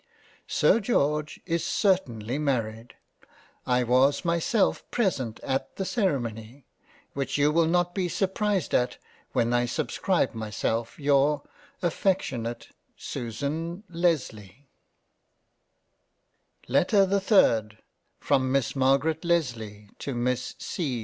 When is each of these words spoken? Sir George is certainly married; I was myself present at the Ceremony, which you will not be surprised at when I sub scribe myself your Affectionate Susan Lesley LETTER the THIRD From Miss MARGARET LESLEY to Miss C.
Sir 0.47 0.79
George 0.79 1.39
is 1.45 1.63
certainly 1.63 2.39
married; 2.39 2.95
I 3.67 3.83
was 3.83 4.25
myself 4.25 4.83
present 4.89 5.39
at 5.41 5.75
the 5.75 5.85
Ceremony, 5.85 6.65
which 7.13 7.37
you 7.37 7.51
will 7.51 7.67
not 7.67 7.93
be 7.93 8.09
surprised 8.09 8.73
at 8.73 8.97
when 9.33 9.53
I 9.53 9.67
sub 9.67 9.91
scribe 9.91 10.33
myself 10.33 10.97
your 10.97 11.43
Affectionate 11.83 12.69
Susan 12.97 13.83
Lesley 13.89 14.65
LETTER 16.67 17.05
the 17.05 17.21
THIRD 17.21 17.77
From 18.19 18.51
Miss 18.51 18.75
MARGARET 18.75 19.23
LESLEY 19.23 19.91
to 19.99 20.15
Miss 20.15 20.55
C. 20.57 20.99